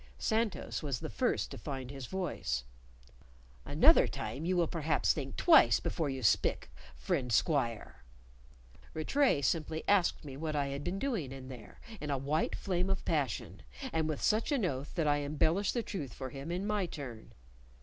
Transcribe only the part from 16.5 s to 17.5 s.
in my turn.